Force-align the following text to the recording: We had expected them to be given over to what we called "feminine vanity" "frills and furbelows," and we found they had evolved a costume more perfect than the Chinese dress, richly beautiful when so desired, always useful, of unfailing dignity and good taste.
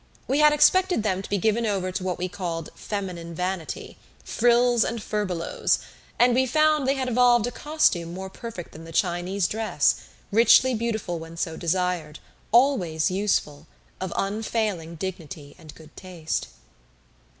We 0.27 0.39
had 0.39 0.51
expected 0.51 1.03
them 1.03 1.21
to 1.21 1.29
be 1.29 1.37
given 1.37 1.63
over 1.63 1.91
to 1.91 2.03
what 2.03 2.17
we 2.17 2.27
called 2.27 2.69
"feminine 2.73 3.35
vanity" 3.35 3.97
"frills 4.25 4.83
and 4.83 4.99
furbelows," 4.99 5.77
and 6.17 6.33
we 6.33 6.47
found 6.47 6.87
they 6.87 6.95
had 6.95 7.07
evolved 7.07 7.45
a 7.45 7.51
costume 7.51 8.11
more 8.11 8.27
perfect 8.27 8.71
than 8.71 8.83
the 8.83 8.91
Chinese 8.91 9.47
dress, 9.47 9.97
richly 10.31 10.73
beautiful 10.73 11.19
when 11.19 11.37
so 11.37 11.55
desired, 11.55 12.17
always 12.51 13.11
useful, 13.11 13.67
of 13.99 14.11
unfailing 14.15 14.95
dignity 14.95 15.55
and 15.59 15.75
good 15.75 15.95
taste. 15.95 16.47